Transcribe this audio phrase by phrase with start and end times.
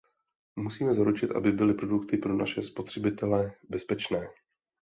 [0.55, 4.27] Musíme zaručit, aby byly produkty pro naše spotřebitele bezpečné.